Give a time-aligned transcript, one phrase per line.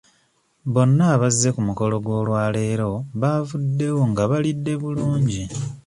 [0.73, 5.41] Bonna abazze ku mukolo gw'olwaleero baavuddewo nga balidde bulungi.